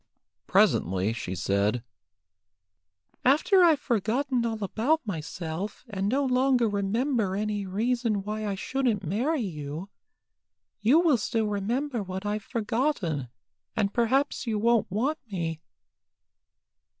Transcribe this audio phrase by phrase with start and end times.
[0.47, 1.83] Presently she said
[3.23, 9.03] "After I've forgotten all about myself, and no longer remember any reason why I shouldn't
[9.05, 9.91] marry you,
[10.81, 13.29] you will still remember what I've forgotten,
[13.75, 15.61] and perhaps you won't want me."